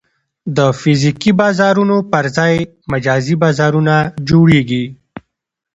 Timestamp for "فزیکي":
0.79-1.31